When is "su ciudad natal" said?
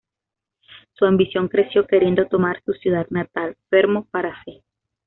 2.65-3.55